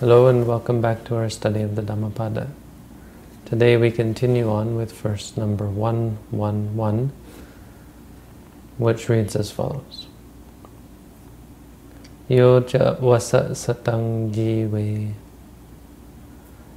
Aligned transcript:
Hello 0.00 0.28
and 0.28 0.48
welcome 0.48 0.80
back 0.80 1.04
to 1.04 1.14
our 1.14 1.28
study 1.28 1.60
of 1.60 1.76
the 1.76 1.82
Dhammapada. 1.82 2.48
Today 3.44 3.76
we 3.76 3.90
continue 3.90 4.48
on 4.48 4.74
with 4.74 4.96
verse 4.96 5.36
number 5.36 5.68
111, 5.68 7.12
which 8.78 9.10
reads 9.10 9.36
as 9.36 9.50
follows. 9.50 10.06
Yo 12.32 12.62
cha 12.64 12.96
vasa 12.96 13.52
satang 13.52 14.32
jive 14.32 15.12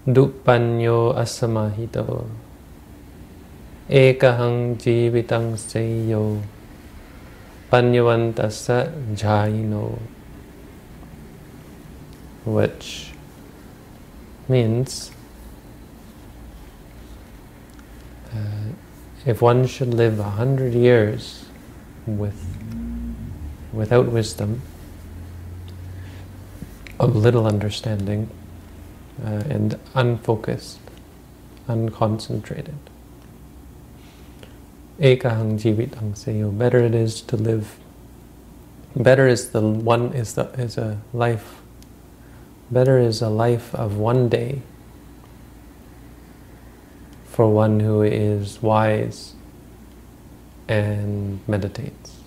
dupanyo 0.03 1.15
asamahito 1.15 2.27
ekahang 3.87 4.75
jivitang 4.75 5.55
seyo 5.55 6.43
panyavantasa 7.71 8.91
jaino 9.15 9.95
which 12.43 13.12
means 14.47 15.11
uh, 18.34 18.71
if 19.25 19.41
one 19.41 19.65
should 19.67 19.93
live 19.93 20.20
a 20.20 20.31
hundred 20.31 20.73
years 20.73 21.45
with 22.05 22.45
without 23.71 24.05
wisdom, 24.07 24.61
of 26.99 27.15
little 27.15 27.48
understanding, 27.48 28.29
uh, 29.25 29.43
and 29.49 29.79
unfocused, 29.95 30.79
unconcentrated. 31.67 32.77
Ekahang 34.99 35.57
jivitang 35.57 36.13
seyo. 36.13 36.55
Better 36.55 36.79
it 36.79 36.93
is 36.93 37.21
to 37.21 37.35
live. 37.35 37.77
Better 38.95 39.27
is 39.27 39.49
the 39.49 39.62
one 39.62 40.13
is 40.13 40.35
the 40.35 40.43
is 40.53 40.77
a 40.77 41.01
life 41.13 41.62
Better 42.73 42.98
is 42.98 43.22
a 43.22 43.30
life 43.30 43.76
of 43.76 43.98
one 43.98 44.30
day 44.30 44.63
for 47.26 47.48
one 47.48 47.80
who 47.80 48.02
is 48.02 48.63
wise 48.63 49.35
and 50.68 51.40
meditates. 51.48 52.18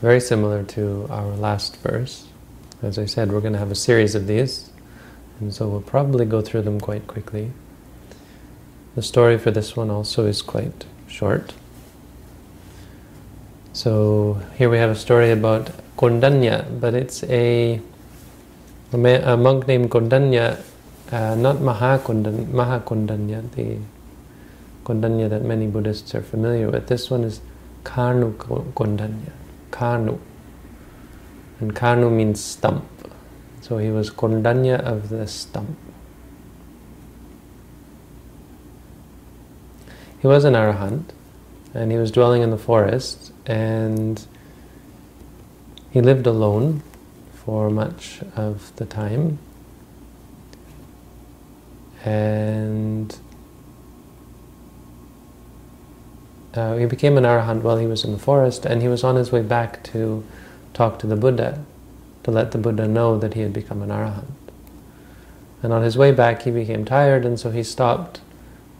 Very 0.00 0.20
similar 0.20 0.62
to 0.62 1.08
our 1.10 1.26
last 1.26 1.76
verse. 1.78 2.28
As 2.80 2.96
I 2.96 3.06
said, 3.06 3.32
we're 3.32 3.40
going 3.40 3.54
to 3.54 3.58
have 3.58 3.72
a 3.72 3.74
series 3.74 4.14
of 4.14 4.28
these, 4.28 4.70
and 5.40 5.52
so 5.52 5.66
we'll 5.66 5.80
probably 5.80 6.26
go 6.26 6.42
through 6.42 6.62
them 6.62 6.80
quite 6.80 7.08
quickly. 7.08 7.50
The 8.94 9.02
story 9.02 9.36
for 9.36 9.50
this 9.50 9.74
one 9.74 9.90
also 9.90 10.26
is 10.26 10.42
quite 10.42 10.84
short. 11.08 11.54
So 13.72 14.40
here 14.56 14.70
we 14.70 14.78
have 14.78 14.90
a 14.90 14.96
story 14.96 15.32
about 15.32 15.70
Kondanya, 15.96 16.66
but 16.80 16.94
it's 16.94 17.22
a, 17.24 17.80
a 18.92 19.36
monk 19.36 19.68
named 19.68 19.90
Kondanya, 19.90 20.60
uh, 21.12 21.34
not 21.36 21.56
Mahakondanya, 21.56 22.46
Mahakondanya, 22.46 23.50
the 23.52 23.78
Kondanya 24.84 25.30
that 25.30 25.42
many 25.42 25.66
Buddhists 25.66 26.14
are 26.14 26.22
familiar 26.22 26.70
with. 26.70 26.88
This 26.88 27.10
one 27.10 27.24
is 27.24 27.40
Karnu 27.84 28.34
Kondanya, 28.34 29.32
Karnu. 29.70 30.18
And 31.60 31.74
Karnu 31.74 32.10
means 32.10 32.42
stump. 32.42 32.84
So 33.60 33.78
he 33.78 33.90
was 33.90 34.10
Kondanya 34.10 34.80
of 34.80 35.08
the 35.08 35.26
stump. 35.26 35.78
He 40.20 40.26
was 40.26 40.44
an 40.44 40.54
arahant, 40.54 41.04
and 41.72 41.92
he 41.92 41.98
was 41.98 42.10
dwelling 42.10 42.42
in 42.42 42.50
the 42.50 42.58
forest, 42.58 43.32
and 43.46 44.26
he 45.94 46.00
lived 46.00 46.26
alone 46.26 46.82
for 47.32 47.70
much 47.70 48.20
of 48.34 48.74
the 48.76 48.84
time. 48.84 49.38
And 52.04 53.16
uh, 56.52 56.76
he 56.78 56.86
became 56.86 57.16
an 57.16 57.22
arahant 57.22 57.62
while 57.62 57.76
he 57.76 57.86
was 57.86 58.02
in 58.02 58.10
the 58.10 58.18
forest, 58.18 58.66
and 58.66 58.82
he 58.82 58.88
was 58.88 59.04
on 59.04 59.14
his 59.14 59.30
way 59.30 59.40
back 59.40 59.84
to 59.84 60.24
talk 60.72 60.98
to 60.98 61.06
the 61.06 61.14
Buddha, 61.14 61.64
to 62.24 62.32
let 62.32 62.50
the 62.50 62.58
Buddha 62.58 62.88
know 62.88 63.16
that 63.16 63.34
he 63.34 63.42
had 63.42 63.52
become 63.52 63.80
an 63.80 63.90
arahant. 63.90 64.34
And 65.62 65.72
on 65.72 65.82
his 65.82 65.96
way 65.96 66.10
back, 66.10 66.42
he 66.42 66.50
became 66.50 66.84
tired, 66.84 67.24
and 67.24 67.38
so 67.38 67.52
he 67.52 67.62
stopped 67.62 68.20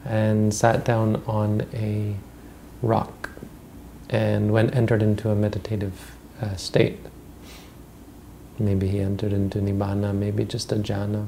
and 0.03 0.53
sat 0.53 0.83
down 0.83 1.23
on 1.25 1.65
a 1.73 2.15
rock 2.81 3.29
and 4.09 4.51
went 4.51 4.75
entered 4.75 5.01
into 5.01 5.29
a 5.29 5.35
meditative 5.35 6.14
uh, 6.41 6.55
state. 6.55 6.99
Maybe 8.57 8.87
he 8.87 8.99
entered 8.99 9.33
into 9.33 9.59
nibbana, 9.59 10.13
maybe 10.13 10.45
just 10.45 10.71
a 10.71 10.75
jhana. 10.75 11.27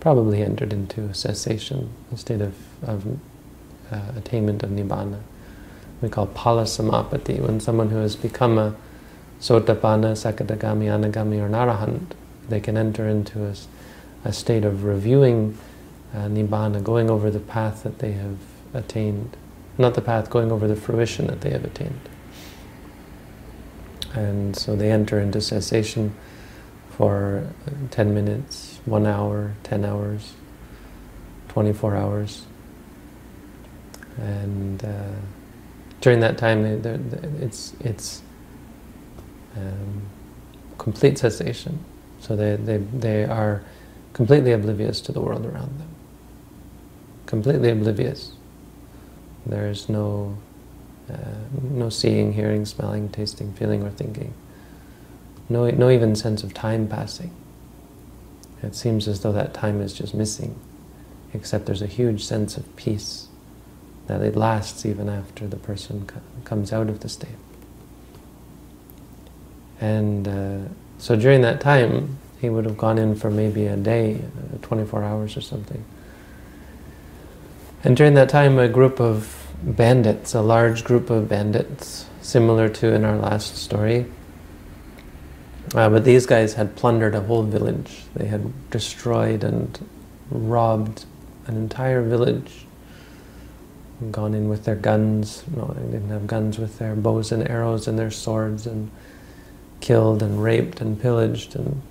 Probably 0.00 0.42
entered 0.42 0.72
into 0.72 1.12
cessation, 1.14 1.90
a 2.12 2.16
state 2.16 2.40
of, 2.40 2.54
of 2.82 3.06
uh, 3.90 4.12
attainment 4.16 4.62
of 4.62 4.70
nibbana. 4.70 5.20
We 6.02 6.08
call 6.08 6.26
phala 6.28 6.64
samapatti, 6.64 7.40
when 7.40 7.60
someone 7.60 7.90
who 7.90 7.98
has 7.98 8.16
become 8.16 8.58
a 8.58 8.74
sotapanna, 9.40 10.12
sakadagami, 10.14 10.86
anagami, 10.86 11.40
or 11.40 11.48
narahant, 11.48 12.12
they 12.48 12.60
can 12.60 12.76
enter 12.76 13.08
into 13.08 13.46
a, 13.46 13.54
a 14.24 14.32
state 14.32 14.64
of 14.64 14.84
reviewing 14.84 15.56
uh, 16.14 16.26
nibbana, 16.26 16.82
going 16.82 17.10
over 17.10 17.30
the 17.30 17.40
path 17.40 17.82
that 17.82 17.98
they 18.00 18.12
have 18.12 18.38
attained. 18.74 19.36
Not 19.78 19.94
the 19.94 20.02
path, 20.02 20.30
going 20.30 20.52
over 20.52 20.66
the 20.68 20.76
fruition 20.76 21.26
that 21.28 21.40
they 21.40 21.50
have 21.50 21.64
attained. 21.64 22.00
And 24.16 24.56
so 24.56 24.74
they 24.74 24.90
enter 24.90 25.20
into 25.20 25.40
cessation 25.40 26.14
for 26.90 27.46
10 27.90 28.14
minutes, 28.14 28.80
1 28.86 29.06
hour, 29.06 29.52
10 29.62 29.84
hours, 29.84 30.32
24 31.48 31.96
hours. 31.96 32.46
And 34.16 34.82
uh, 34.82 35.10
during 36.00 36.20
that 36.20 36.38
time, 36.38 36.64
it's, 37.40 37.74
it's 37.80 38.22
um, 39.54 40.02
complete 40.78 41.18
cessation. 41.18 41.78
So 42.20 42.34
they, 42.34 42.56
they, 42.56 42.78
they 42.78 43.24
are 43.24 43.62
completely 44.14 44.52
oblivious 44.52 45.02
to 45.02 45.12
the 45.12 45.20
world 45.20 45.44
around 45.44 45.78
them. 45.78 45.88
Completely 47.26 47.68
oblivious. 47.68 48.32
There 49.44 49.68
is 49.68 49.90
no 49.90 50.38
uh, 51.12 51.16
no 51.62 51.88
seeing, 51.88 52.32
hearing, 52.32 52.64
smelling, 52.64 53.08
tasting, 53.08 53.52
feeling, 53.52 53.82
or 53.82 53.90
thinking. 53.90 54.34
No, 55.48 55.68
no 55.70 55.90
even 55.90 56.16
sense 56.16 56.42
of 56.42 56.52
time 56.54 56.88
passing. 56.88 57.30
It 58.62 58.74
seems 58.74 59.06
as 59.06 59.20
though 59.20 59.32
that 59.32 59.54
time 59.54 59.80
is 59.80 59.92
just 59.92 60.14
missing, 60.14 60.58
except 61.32 61.66
there's 61.66 61.82
a 61.82 61.86
huge 61.86 62.24
sense 62.24 62.56
of 62.56 62.74
peace 62.76 63.28
that 64.06 64.22
it 64.22 64.36
lasts 64.36 64.86
even 64.86 65.08
after 65.08 65.46
the 65.46 65.56
person 65.56 66.06
co 66.06 66.20
comes 66.44 66.72
out 66.72 66.88
of 66.88 67.00
the 67.00 67.08
state. 67.08 67.30
And 69.80 70.26
uh, 70.26 70.58
so 70.98 71.16
during 71.16 71.42
that 71.42 71.60
time, 71.60 72.18
he 72.40 72.48
would 72.48 72.64
have 72.64 72.78
gone 72.78 72.98
in 72.98 73.14
for 73.14 73.30
maybe 73.30 73.66
a 73.66 73.76
day, 73.76 74.20
uh, 74.54 74.58
24 74.62 75.04
hours 75.04 75.36
or 75.36 75.40
something. 75.40 75.84
And 77.84 77.96
during 77.96 78.14
that 78.14 78.28
time, 78.28 78.58
a 78.58 78.68
group 78.68 79.00
of 79.00 79.45
bandits, 79.62 80.34
a 80.34 80.42
large 80.42 80.84
group 80.84 81.10
of 81.10 81.28
bandits, 81.28 82.06
similar 82.20 82.68
to 82.68 82.92
in 82.92 83.04
our 83.04 83.16
last 83.16 83.56
story. 83.56 84.06
Uh, 85.74 85.90
but 85.90 86.04
these 86.04 86.26
guys 86.26 86.54
had 86.54 86.76
plundered 86.76 87.14
a 87.14 87.20
whole 87.20 87.42
village. 87.42 88.04
They 88.14 88.26
had 88.26 88.70
destroyed 88.70 89.42
and 89.42 89.88
robbed 90.30 91.04
an 91.46 91.56
entire 91.56 92.02
village. 92.02 92.66
Gone 94.10 94.34
in 94.34 94.48
with 94.48 94.64
their 94.64 94.76
guns. 94.76 95.42
No, 95.54 95.66
they 95.66 95.90
didn't 95.90 96.10
have 96.10 96.26
guns 96.26 96.58
with 96.58 96.78
their 96.78 96.94
bows 96.94 97.32
and 97.32 97.48
arrows 97.48 97.88
and 97.88 97.98
their 97.98 98.10
swords 98.10 98.66
and 98.66 98.90
killed 99.80 100.22
and 100.22 100.42
raped 100.42 100.80
and 100.80 101.00
pillaged 101.00 101.54
and 101.54 101.82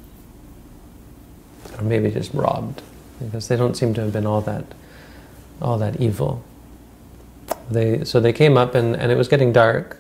or 1.78 1.84
maybe 1.84 2.12
just 2.12 2.34
robbed 2.34 2.82
because 3.20 3.48
they 3.48 3.56
don't 3.56 3.76
seem 3.76 3.94
to 3.94 4.02
have 4.02 4.14
been 4.14 4.26
all 4.26 4.42
that 4.42 4.66
all 5.62 5.78
that 5.78 6.00
evil 6.00 6.44
they 7.70 8.04
so 8.04 8.20
they 8.20 8.34
came 8.34 8.58
up 8.58 8.76
and, 8.76 8.96
and 8.96 9.12
it 9.12 9.18
was 9.18 9.28
getting 9.28 9.52
dark. 9.52 10.00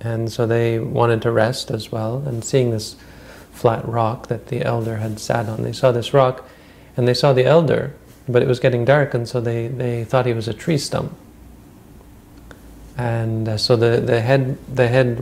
And 0.00 0.30
so 0.30 0.46
they 0.46 0.78
wanted 0.78 1.22
to 1.22 1.30
rest 1.30 1.70
as 1.70 1.90
well. 1.90 2.22
And 2.26 2.44
seeing 2.44 2.70
this 2.70 2.96
flat 3.52 3.86
rock 3.88 4.26
that 4.26 4.48
the 4.48 4.62
elder 4.62 4.96
had 4.96 5.18
sat 5.18 5.48
on 5.48 5.62
they 5.62 5.72
saw 5.72 5.92
this 5.92 6.12
rock 6.12 6.44
and 6.96 7.06
they 7.06 7.14
saw 7.14 7.32
the 7.32 7.44
elder 7.44 7.94
but 8.28 8.42
it 8.42 8.48
was 8.48 8.60
getting 8.60 8.84
dark. 8.84 9.14
And 9.14 9.28
so 9.28 9.40
they, 9.40 9.68
they 9.68 10.04
thought 10.04 10.26
he 10.26 10.32
was 10.32 10.48
a 10.48 10.54
tree 10.54 10.78
stump. 10.78 11.14
And 12.96 13.48
uh, 13.48 13.56
so 13.56 13.76
the, 13.76 14.00
the 14.00 14.20
head 14.20 14.56
the 14.72 14.86
head 14.86 15.18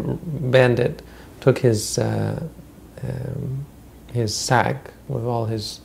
bandit 0.51 1.03
took 1.41 1.59
his 1.59 1.99
uh, 1.99 2.43
um, 3.03 3.65
his 4.13 4.35
sack 4.35 4.93
with 5.09 5.25
all 5.25 5.47
his 5.47 5.81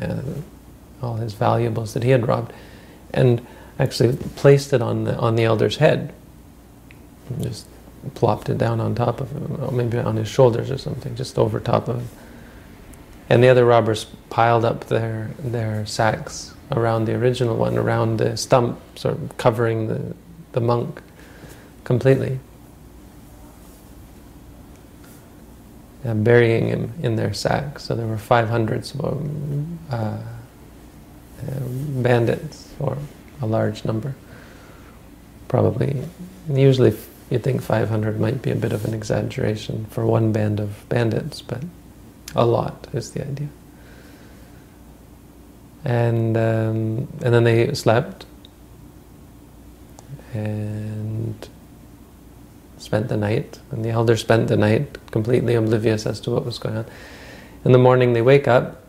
uh, 0.00 0.22
all 1.02 1.16
his 1.16 1.34
valuables 1.34 1.92
that 1.92 2.02
he 2.02 2.10
had 2.10 2.26
robbed. 2.26 2.52
And 3.12 3.46
actually 3.78 4.16
placed 4.36 4.72
it 4.72 4.82
on 4.82 5.04
the 5.04 5.16
on 5.16 5.36
the 5.36 5.44
elder's 5.44 5.76
head. 5.76 6.12
And 7.28 7.42
just 7.42 7.66
plopped 8.14 8.48
it 8.48 8.58
down 8.58 8.80
on 8.80 8.94
top 8.94 9.20
of 9.20 9.30
him, 9.30 9.58
or 9.62 9.70
maybe 9.70 9.98
on 9.98 10.16
his 10.16 10.28
shoulders 10.28 10.70
or 10.70 10.78
something, 10.78 11.14
just 11.14 11.38
over 11.38 11.60
top 11.60 11.88
of 11.88 12.00
him. 12.00 12.08
And 13.28 13.42
the 13.42 13.48
other 13.48 13.64
robbers 13.64 14.06
piled 14.28 14.64
up 14.64 14.86
their, 14.86 15.30
their 15.38 15.86
sacks 15.86 16.54
around 16.72 17.04
the 17.04 17.14
original 17.14 17.56
one, 17.56 17.78
around 17.78 18.18
the 18.18 18.36
stump, 18.36 18.80
sort 18.98 19.14
of 19.14 19.36
covering 19.36 19.86
the, 19.86 20.14
the 20.52 20.60
monk 20.60 21.00
completely. 21.84 22.40
Uh, 26.04 26.14
burying 26.14 26.66
him 26.66 26.92
in 27.00 27.14
their 27.14 27.32
sack. 27.32 27.78
So 27.78 27.94
there 27.94 28.08
were 28.08 28.18
500 28.18 28.92
uh, 29.00 29.94
uh, 29.94 30.18
bandits, 32.02 32.68
or 32.80 32.98
a 33.42 33.46
large 33.46 33.84
number. 33.84 34.14
Probably, 35.48 36.02
usually 36.48 36.96
you 37.30 37.38
think 37.38 37.60
500 37.60 38.18
might 38.18 38.40
be 38.40 38.50
a 38.50 38.54
bit 38.54 38.72
of 38.72 38.84
an 38.84 38.94
exaggeration 38.94 39.86
for 39.90 40.06
one 40.06 40.32
band 40.32 40.60
of 40.60 40.88
bandits, 40.88 41.42
but 41.42 41.62
a 42.34 42.46
lot 42.46 42.88
is 42.92 43.10
the 43.10 43.26
idea. 43.26 43.48
And 45.84 46.36
um, 46.36 47.08
and 47.22 47.34
then 47.34 47.44
they 47.44 47.74
slept 47.74 48.24
and 50.32 51.48
spent 52.78 53.08
the 53.08 53.16
night. 53.16 53.58
And 53.70 53.84
the 53.84 53.90
elder 53.90 54.16
spent 54.16 54.48
the 54.48 54.56
night 54.56 54.98
completely 55.10 55.54
oblivious 55.54 56.06
as 56.06 56.20
to 56.20 56.30
what 56.30 56.44
was 56.44 56.58
going 56.58 56.76
on. 56.76 56.86
In 57.64 57.72
the 57.72 57.78
morning, 57.78 58.12
they 58.12 58.22
wake 58.22 58.48
up, 58.48 58.81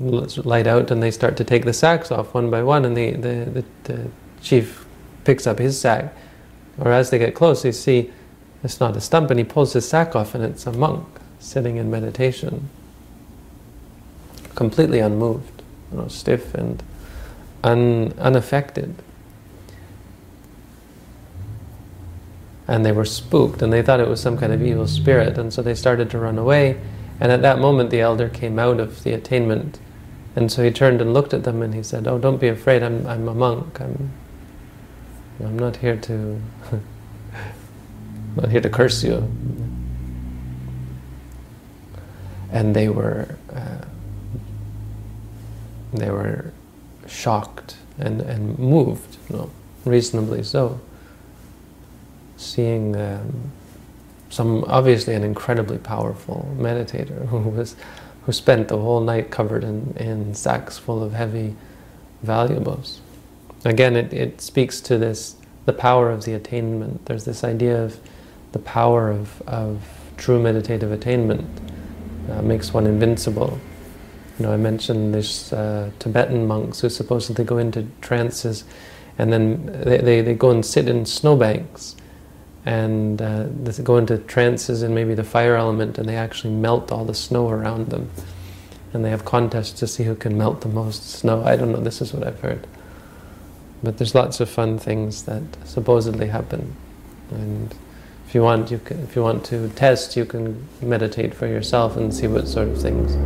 light 0.00 0.66
out, 0.66 0.90
and 0.90 1.02
they 1.02 1.10
start 1.10 1.36
to 1.36 1.44
take 1.44 1.64
the 1.64 1.72
sacks 1.72 2.10
off 2.10 2.34
one 2.34 2.50
by 2.50 2.62
one. 2.62 2.84
And 2.84 2.96
the, 2.96 3.12
the, 3.12 3.44
the, 3.50 3.64
the 3.84 4.10
chief 4.40 4.84
picks 5.24 5.46
up 5.46 5.58
his 5.58 5.80
sack, 5.80 6.14
or 6.78 6.92
as 6.92 7.10
they 7.10 7.18
get 7.18 7.34
close, 7.34 7.62
they 7.62 7.72
see 7.72 8.10
it's 8.62 8.80
not 8.80 8.96
a 8.96 9.00
stump, 9.00 9.30
and 9.30 9.38
he 9.38 9.44
pulls 9.44 9.72
his 9.72 9.88
sack 9.88 10.14
off, 10.14 10.34
and 10.34 10.44
it's 10.44 10.66
a 10.66 10.72
monk 10.72 11.06
sitting 11.38 11.76
in 11.76 11.90
meditation 11.90 12.68
completely 14.54 15.00
unmoved, 15.00 15.62
you 15.90 15.98
know, 15.98 16.08
stiff 16.08 16.54
and 16.54 16.82
un, 17.64 18.12
unaffected. 18.18 18.94
And 22.68 22.86
they 22.86 22.92
were 22.92 23.04
spooked, 23.04 23.60
and 23.60 23.72
they 23.72 23.82
thought 23.82 24.00
it 24.00 24.08
was 24.08 24.20
some 24.20 24.38
kind 24.38 24.52
of 24.52 24.62
evil 24.62 24.86
spirit, 24.86 25.36
and 25.36 25.52
so 25.52 25.62
they 25.62 25.74
started 25.74 26.10
to 26.10 26.18
run 26.18 26.38
away. 26.38 26.80
And 27.22 27.30
at 27.30 27.40
that 27.42 27.60
moment, 27.60 27.90
the 27.90 28.00
elder 28.00 28.28
came 28.28 28.58
out 28.58 28.80
of 28.80 29.04
the 29.04 29.12
attainment, 29.12 29.78
and 30.34 30.50
so 30.50 30.64
he 30.64 30.72
turned 30.72 31.00
and 31.00 31.14
looked 31.14 31.32
at 31.32 31.44
them, 31.44 31.62
and 31.62 31.72
he 31.72 31.80
said, 31.80 32.08
"Oh, 32.08 32.18
don't 32.18 32.40
be 32.40 32.48
afraid. 32.48 32.82
I'm 32.82 33.06
I'm 33.06 33.28
a 33.28 33.34
monk. 33.34 33.80
I'm 33.80 34.10
I'm 35.38 35.56
not 35.56 35.76
here 35.76 35.96
to 35.96 36.42
not 38.36 38.48
here 38.48 38.60
to 38.60 38.68
curse 38.68 39.04
you." 39.04 39.32
And 42.50 42.74
they 42.74 42.88
were. 42.88 43.38
Uh, 43.54 43.84
they 45.92 46.10
were 46.10 46.52
shocked 47.06 47.76
and, 47.98 48.20
and 48.22 48.58
moved, 48.58 49.18
you 49.30 49.36
know, 49.36 49.50
reasonably 49.84 50.42
so, 50.42 50.80
seeing 52.36 52.96
um, 52.96 53.52
some 54.32 54.64
obviously 54.64 55.14
an 55.14 55.24
incredibly 55.24 55.76
powerful 55.76 56.48
meditator 56.58 57.26
who 57.28 57.36
was 57.38 57.76
who 58.24 58.32
spent 58.32 58.68
the 58.68 58.78
whole 58.78 59.00
night 59.00 59.30
covered 59.30 59.62
in, 59.62 59.94
in 59.98 60.34
sacks 60.34 60.78
full 60.78 61.02
of 61.02 61.12
heavy 61.12 61.54
valuables. 62.22 63.00
Again, 63.64 63.94
it, 63.94 64.12
it 64.12 64.40
speaks 64.40 64.80
to 64.82 64.96
this 64.96 65.36
the 65.66 65.72
power 65.72 66.10
of 66.10 66.24
the 66.24 66.32
attainment. 66.32 67.04
There's 67.04 67.24
this 67.24 67.44
idea 67.44 67.84
of 67.84 68.00
the 68.52 68.58
power 68.60 69.10
of, 69.10 69.42
of 69.42 69.82
true 70.16 70.40
meditative 70.40 70.92
attainment 70.92 71.46
uh, 72.30 72.40
makes 72.40 72.72
one 72.72 72.86
invincible. 72.86 73.60
You 74.38 74.46
know, 74.46 74.52
I 74.52 74.56
mentioned 74.56 75.14
this 75.14 75.52
uh, 75.52 75.90
Tibetan 75.98 76.46
monks 76.46 76.80
who 76.80 76.88
supposedly 76.88 77.44
go 77.44 77.58
into 77.58 77.86
trances 78.00 78.64
and 79.18 79.30
then 79.30 79.66
they, 79.84 79.98
they, 79.98 80.20
they 80.22 80.34
go 80.34 80.50
and 80.50 80.64
sit 80.64 80.88
in 80.88 81.04
snowbanks 81.04 81.96
and 82.64 83.20
uh, 83.20 83.46
they 83.62 83.82
go 83.82 83.96
into 83.96 84.18
trances 84.18 84.82
in 84.82 84.94
maybe 84.94 85.14
the 85.14 85.24
fire 85.24 85.56
element 85.56 85.98
and 85.98 86.08
they 86.08 86.16
actually 86.16 86.54
melt 86.54 86.92
all 86.92 87.04
the 87.04 87.14
snow 87.14 87.48
around 87.48 87.88
them. 87.88 88.10
And 88.92 89.04
they 89.04 89.10
have 89.10 89.24
contests 89.24 89.72
to 89.80 89.86
see 89.86 90.04
who 90.04 90.14
can 90.14 90.36
melt 90.36 90.60
the 90.60 90.68
most 90.68 91.10
snow. 91.10 91.42
I 91.44 91.56
don't 91.56 91.72
know, 91.72 91.80
this 91.80 92.00
is 92.00 92.12
what 92.12 92.26
I've 92.26 92.40
heard. 92.40 92.66
But 93.82 93.98
there's 93.98 94.14
lots 94.14 94.38
of 94.38 94.48
fun 94.48 94.78
things 94.78 95.24
that 95.24 95.42
supposedly 95.64 96.28
happen. 96.28 96.76
And 97.30 97.74
if 98.28 98.34
you 98.34 98.42
want, 98.42 98.70
you 98.70 98.78
can, 98.78 99.00
if 99.00 99.16
you 99.16 99.22
want 99.22 99.44
to 99.46 99.68
test, 99.70 100.16
you 100.16 100.24
can 100.24 100.68
meditate 100.80 101.34
for 101.34 101.46
yourself 101.46 101.96
and 101.96 102.14
see 102.14 102.28
what 102.28 102.46
sort 102.46 102.68
of 102.68 102.80
things 102.80 103.16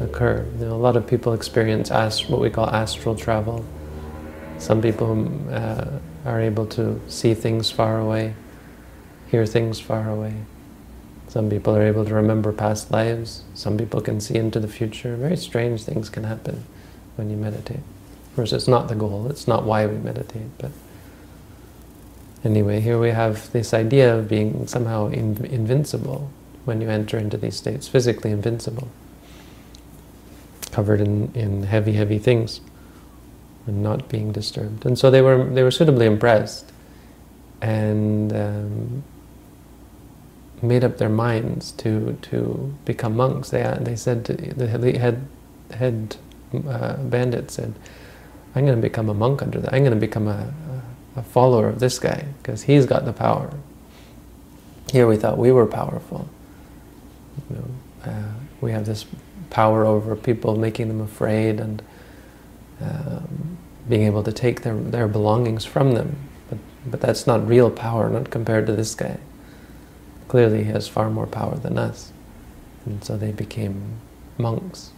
occur. 0.00 0.46
You 0.58 0.66
know, 0.66 0.74
a 0.74 0.76
lot 0.76 0.96
of 0.96 1.06
people 1.06 1.32
experience 1.32 1.90
ast- 1.90 2.30
what 2.30 2.40
we 2.40 2.50
call 2.50 2.68
astral 2.70 3.16
travel. 3.16 3.64
Some 4.58 4.80
people 4.80 5.28
uh, 5.52 5.86
are 6.24 6.40
able 6.40 6.66
to 6.66 7.00
see 7.08 7.34
things 7.34 7.70
far 7.70 7.98
away, 7.98 8.34
hear 9.30 9.46
things 9.46 9.80
far 9.80 10.08
away. 10.08 10.34
Some 11.28 11.50
people 11.50 11.76
are 11.76 11.82
able 11.82 12.04
to 12.04 12.14
remember 12.14 12.52
past 12.52 12.90
lives. 12.90 13.42
Some 13.54 13.76
people 13.76 14.00
can 14.00 14.20
see 14.20 14.36
into 14.36 14.60
the 14.60 14.68
future. 14.68 15.16
Very 15.16 15.36
strange 15.36 15.84
things 15.84 16.08
can 16.08 16.24
happen 16.24 16.64
when 17.16 17.30
you 17.30 17.36
meditate. 17.36 17.80
Of 18.30 18.36
course, 18.36 18.52
it's 18.52 18.68
not 18.68 18.88
the 18.88 18.94
goal. 18.94 19.26
It's 19.28 19.46
not 19.46 19.64
why 19.64 19.86
we 19.86 19.98
meditate. 19.98 20.56
But 20.58 20.70
anyway, 22.44 22.80
here 22.80 22.98
we 22.98 23.10
have 23.10 23.52
this 23.52 23.74
idea 23.74 24.16
of 24.16 24.28
being 24.28 24.66
somehow 24.66 25.08
in- 25.08 25.44
invincible 25.44 26.30
when 26.64 26.80
you 26.80 26.88
enter 26.88 27.18
into 27.18 27.36
these 27.36 27.56
states, 27.56 27.88
physically 27.88 28.30
invincible 28.30 28.88
covered 30.70 31.00
in, 31.00 31.32
in 31.34 31.64
heavy, 31.64 31.94
heavy 31.94 32.18
things 32.18 32.60
and 33.66 33.82
not 33.82 34.08
being 34.08 34.32
disturbed. 34.32 34.86
And 34.86 34.98
so 34.98 35.10
they 35.10 35.20
were, 35.20 35.44
they 35.44 35.62
were 35.62 35.70
suitably 35.70 36.06
impressed 36.06 36.70
and 37.60 38.32
um, 38.32 39.02
made 40.62 40.84
up 40.84 40.98
their 40.98 41.08
minds 41.08 41.72
to, 41.72 42.18
to 42.22 42.74
become 42.84 43.16
monks. 43.16 43.50
They, 43.50 43.62
they 43.80 43.96
said, 43.96 44.24
to, 44.26 44.34
the 44.34 44.66
head, 44.66 45.26
head 45.72 46.16
uh, 46.66 46.96
bandit 46.96 47.50
said, 47.50 47.74
I'm 48.54 48.64
going 48.64 48.76
to 48.76 48.82
become 48.82 49.08
a 49.08 49.14
monk 49.14 49.42
under 49.42 49.60
that. 49.60 49.72
I'm 49.72 49.82
going 49.82 49.94
to 49.94 50.00
become 50.00 50.26
a, 50.26 50.52
a, 51.16 51.22
follower 51.22 51.68
of 51.68 51.80
this 51.80 51.98
guy 51.98 52.26
because 52.38 52.62
he's 52.62 52.86
got 52.86 53.04
the 53.04 53.12
power. 53.12 53.52
Here 54.90 55.06
we 55.06 55.16
thought 55.16 55.36
we 55.36 55.52
were 55.52 55.66
powerful. 55.66 56.28
You 57.50 57.56
know, 57.56 58.10
uh, 58.10 58.32
we 58.60 58.72
have 58.72 58.86
this 58.86 59.04
power 59.50 59.84
over 59.84 60.16
people, 60.16 60.56
making 60.56 60.88
them 60.88 61.00
afraid 61.00 61.60
and 61.60 61.82
um, 62.80 63.58
being 63.88 64.02
able 64.02 64.22
to 64.22 64.32
take 64.32 64.62
their, 64.62 64.74
their 64.74 65.08
belongings 65.08 65.64
from 65.64 65.92
them. 65.92 66.16
But, 66.48 66.58
but 66.86 67.00
that's 67.00 67.26
not 67.26 67.46
real 67.46 67.70
power, 67.70 68.08
not 68.08 68.30
compared 68.30 68.66
to 68.66 68.72
this 68.72 68.94
guy. 68.94 69.18
Clearly 70.28 70.64
he 70.64 70.70
has 70.70 70.86
far 70.86 71.10
more 71.10 71.26
power 71.26 71.56
than 71.56 71.78
us. 71.78 72.12
And 72.84 73.02
so 73.02 73.16
they 73.16 73.32
became 73.32 74.00
monks. 74.36 74.92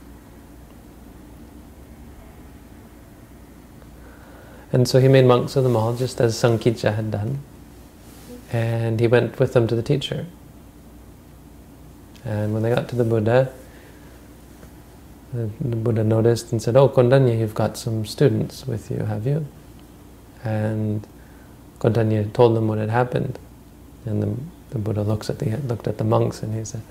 And 4.73 4.87
so 4.87 5.01
he 5.01 5.09
made 5.09 5.25
monks 5.25 5.57
of 5.57 5.65
them 5.65 5.77
all, 5.77 5.95
just 5.97 6.21
as 6.21 6.37
Sankicca 6.37 6.95
had 6.95 7.11
done. 7.11 7.41
And 8.53 9.01
he 9.01 9.07
went 9.07 9.39
with 9.39 9.53
them 9.53 9.67
to 9.67 9.75
the 9.75 9.83
teacher. 9.83 10.27
And 12.25 12.53
when 12.53 12.63
they 12.63 12.71
got 12.71 12.89
to 12.91 12.97
the 12.97 13.05
Buddha, 13.05 13.53
the 15.33 15.77
Buddha 15.77 16.05
noticed 16.05 16.53
and 16.53 16.61
said, 16.61 16.77
Oh, 16.77 16.89
Kondanya, 16.89 17.39
you've 17.39 17.55
got 17.55 17.77
some 17.77 18.05
students 18.05 18.67
with 18.67 18.91
you, 18.91 19.05
have 19.05 19.27
you? 19.27 19.47
And 20.45 21.07
Kondanya 21.79 22.33
told 22.33 22.57
them 22.57 22.69
what 22.69 22.79
had 22.79 22.91
happened. 22.91 23.39
And 24.05 24.23
the, 24.23 24.37
the 24.71 24.79
Buddha 24.79 25.03
looks 25.03 25.29
at 25.31 25.39
the, 25.39 25.57
looked 25.57 25.87
at 25.89 25.99
the 25.99 26.05
monks 26.05 26.43
and 26.43 26.55
he 26.55 26.65
said, 26.65 26.83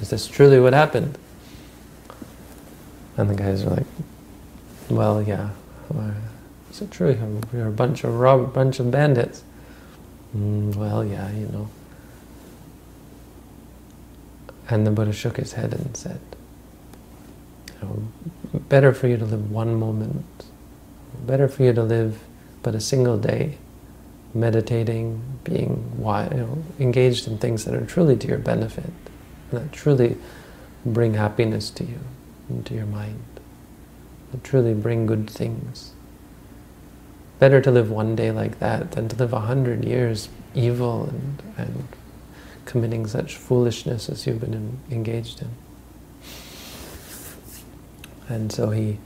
Is 0.00 0.10
this 0.10 0.26
truly 0.26 0.58
what 0.60 0.72
happened? 0.72 1.18
And 3.16 3.28
the 3.28 3.34
guys 3.34 3.64
are 3.64 3.70
like, 3.70 3.86
Well, 4.88 5.22
yeah. 5.22 5.50
Is 6.70 6.80
it 6.80 6.90
true? 6.90 7.16
We're 7.52 7.68
a 7.68 7.70
bunch 7.70 8.04
of 8.04 8.18
rob, 8.18 8.54
bunch 8.54 8.80
of 8.80 8.90
bandits. 8.90 9.44
Mm, 10.34 10.74
well, 10.74 11.04
yeah, 11.04 11.30
you 11.32 11.46
know. 11.48 11.68
And 14.70 14.86
the 14.86 14.90
Buddha 14.90 15.12
shook 15.12 15.36
his 15.36 15.52
head 15.52 15.74
and 15.74 15.94
said, 15.94 16.18
know, 17.82 18.08
better 18.68 18.92
for 18.92 19.08
you 19.08 19.16
to 19.16 19.24
live 19.24 19.50
one 19.50 19.74
moment, 19.74 20.44
better 21.26 21.48
for 21.48 21.62
you 21.62 21.72
to 21.72 21.82
live 21.82 22.18
but 22.62 22.74
a 22.74 22.80
single 22.80 23.18
day, 23.18 23.58
meditating, 24.34 25.38
being 25.44 25.92
you 25.98 26.04
know, 26.04 26.64
engaged 26.78 27.26
in 27.28 27.38
things 27.38 27.64
that 27.64 27.74
are 27.74 27.84
truly 27.84 28.16
to 28.16 28.26
your 28.28 28.38
benefit, 28.38 28.92
that 29.50 29.72
truly 29.72 30.16
bring 30.84 31.14
happiness 31.14 31.70
to 31.70 31.84
you, 31.84 32.00
into 32.48 32.74
your 32.74 32.86
mind, 32.86 33.22
that 34.30 34.42
truly 34.42 34.74
bring 34.74 35.06
good 35.06 35.28
things. 35.28 35.92
Better 37.38 37.60
to 37.60 37.70
live 37.70 37.90
one 37.90 38.16
day 38.16 38.30
like 38.30 38.58
that 38.58 38.92
than 38.92 39.08
to 39.08 39.16
live 39.16 39.32
a 39.32 39.40
hundred 39.40 39.84
years 39.84 40.28
evil 40.54 41.04
and, 41.04 41.42
and 41.56 41.88
committing 42.64 43.06
such 43.06 43.36
foolishness 43.36 44.08
as 44.08 44.26
you've 44.26 44.40
been 44.40 44.54
in, 44.54 44.78
engaged 44.90 45.42
in. 45.42 45.50
And 48.28 48.52
so 48.52 48.70
he 48.70 48.98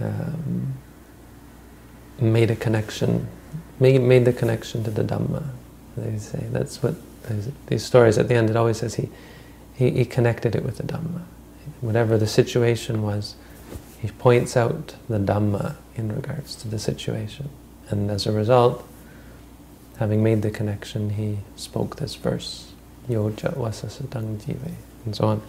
um, 0.00 0.74
made 2.20 2.50
a 2.50 2.56
connection, 2.56 3.28
made, 3.80 4.00
made 4.00 4.24
the 4.24 4.32
connection 4.32 4.84
to 4.84 4.90
the 4.90 5.02
Dhamma. 5.02 5.44
They 5.96 6.18
say 6.18 6.46
that's 6.50 6.82
what 6.82 6.94
these 7.66 7.84
stories 7.84 8.18
at 8.18 8.28
the 8.28 8.34
end. 8.34 8.50
It 8.50 8.56
always 8.56 8.78
says 8.78 8.94
he, 8.94 9.08
he, 9.74 9.90
he 9.90 10.04
connected 10.04 10.54
it 10.54 10.64
with 10.64 10.76
the 10.76 10.84
Dhamma. 10.84 11.22
Whatever 11.80 12.18
the 12.18 12.26
situation 12.26 13.02
was, 13.02 13.34
he 14.00 14.08
points 14.08 14.56
out 14.56 14.94
the 15.08 15.18
Dhamma 15.18 15.76
in 15.96 16.14
regards 16.14 16.54
to 16.56 16.68
the 16.68 16.78
situation. 16.78 17.48
And 17.88 18.10
as 18.10 18.26
a 18.26 18.32
result, 18.32 18.86
having 19.98 20.22
made 20.22 20.42
the 20.42 20.50
connection, 20.50 21.10
he 21.10 21.38
spoke 21.56 21.96
this 21.96 22.14
verse, 22.14 22.72
Yoja 23.08 23.56
Vasasatang 23.56 24.38
Jive, 24.38 24.74
and 25.04 25.16
so 25.16 25.24
on. 25.24 25.42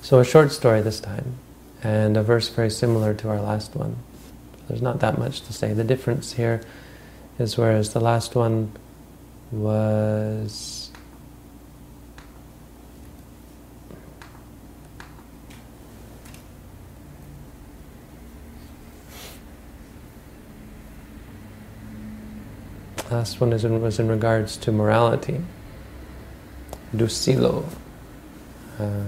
So 0.00 0.20
a 0.20 0.24
short 0.24 0.52
story 0.52 0.80
this 0.80 1.00
time, 1.00 1.34
and 1.82 2.16
a 2.16 2.22
verse 2.22 2.48
very 2.48 2.70
similar 2.70 3.14
to 3.14 3.28
our 3.28 3.40
last 3.40 3.74
one. 3.74 3.96
There's 4.68 4.82
not 4.82 5.00
that 5.00 5.18
much 5.18 5.42
to 5.42 5.52
say. 5.52 5.72
The 5.72 5.84
difference 5.84 6.32
here 6.32 6.62
is 7.38 7.56
whereas 7.56 7.92
the 7.92 8.00
last 8.00 8.34
one 8.34 8.72
was 9.50 10.90
last 23.10 23.40
one 23.40 23.52
is 23.52 23.64
in, 23.64 23.80
was 23.80 23.98
in 23.98 24.08
regards 24.08 24.56
to 24.56 24.72
morality. 24.72 25.40
Dusilo. 26.94 27.64
Uh, 28.78 29.04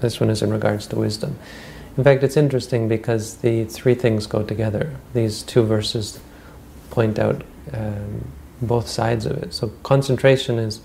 this 0.00 0.18
one 0.18 0.30
is 0.30 0.42
in 0.42 0.50
regards 0.50 0.86
to 0.88 0.96
wisdom. 0.96 1.38
In 2.00 2.04
fact, 2.04 2.22
it's 2.22 2.38
interesting 2.38 2.88
because 2.88 3.36
the 3.42 3.66
three 3.66 3.94
things 3.94 4.26
go 4.26 4.42
together. 4.42 4.96
These 5.12 5.42
two 5.42 5.62
verses 5.62 6.18
point 6.88 7.18
out 7.18 7.42
um, 7.74 8.26
both 8.62 8.88
sides 8.88 9.26
of 9.26 9.36
it. 9.36 9.52
So 9.52 9.68
concentration 9.82 10.58
is 10.58 10.80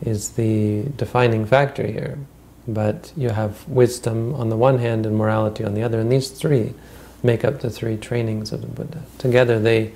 is 0.00 0.34
the 0.34 0.84
defining 0.96 1.44
factor 1.44 1.84
here, 1.84 2.20
but 2.68 3.12
you 3.16 3.30
have 3.30 3.68
wisdom 3.68 4.32
on 4.36 4.48
the 4.48 4.56
one 4.56 4.78
hand 4.78 5.06
and 5.06 5.16
morality 5.16 5.64
on 5.64 5.74
the 5.74 5.82
other, 5.82 5.98
and 5.98 6.12
these 6.12 6.28
three 6.30 6.72
make 7.24 7.44
up 7.44 7.58
the 7.58 7.68
three 7.68 7.96
trainings 7.96 8.52
of 8.52 8.60
the 8.60 8.68
Buddha. 8.68 9.02
Together, 9.18 9.58
they 9.58 9.90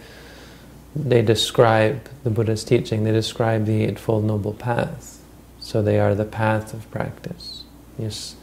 they 0.96 1.22
describe 1.22 2.08
the 2.24 2.30
Buddha's 2.30 2.64
teaching. 2.64 3.04
They 3.04 3.12
describe 3.12 3.64
the 3.64 3.84
Eightfold 3.84 4.24
Noble 4.24 4.54
Path. 4.54 5.22
So 5.60 5.82
they 5.82 6.00
are 6.00 6.16
the 6.16 6.24
path 6.24 6.74
of 6.74 6.90
practice. 6.90 7.62
Yes. 7.96 8.34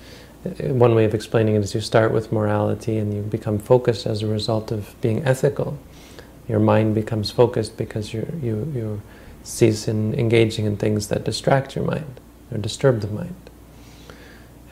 One 0.43 0.95
way 0.95 1.03
of 1.03 1.13
explaining 1.13 1.55
it 1.55 1.59
is 1.59 1.75
you 1.75 1.81
start 1.81 2.13
with 2.13 2.31
morality 2.31 2.97
and 2.97 3.13
you 3.13 3.21
become 3.21 3.59
focused 3.59 4.05
as 4.05 4.21
a 4.21 4.27
result 4.27 4.71
of 4.71 4.95
being 5.01 5.23
ethical. 5.25 5.77
Your 6.47 6.59
mind 6.59 6.95
becomes 6.95 7.29
focused 7.29 7.77
because 7.77 8.13
you 8.13 8.25
you 8.41 8.71
you 8.73 9.01
cease 9.43 9.87
in 9.87 10.13
engaging 10.13 10.65
in 10.65 10.77
things 10.77 11.07
that 11.07 11.23
distract 11.23 11.75
your 11.75 11.85
mind 11.85 12.19
or 12.51 12.57
disturb 12.57 13.01
the 13.01 13.07
mind. 13.07 13.35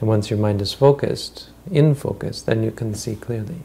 And 0.00 0.08
once 0.08 0.30
your 0.30 0.38
mind 0.38 0.62
is 0.62 0.72
focused, 0.72 1.50
in 1.70 1.94
focus, 1.94 2.40
then 2.42 2.62
you 2.62 2.70
can 2.70 2.94
see 2.94 3.16
clearly. 3.16 3.62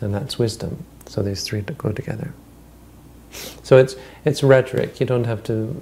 And 0.00 0.14
that's 0.14 0.38
wisdom. 0.38 0.84
So 1.06 1.22
these 1.22 1.42
three 1.42 1.62
go 1.62 1.90
together. 1.92 2.32
So 3.62 3.78
it's 3.78 3.96
it's 4.24 4.42
rhetoric. 4.42 5.00
You 5.00 5.06
don't 5.06 5.24
have 5.24 5.42
to 5.44 5.74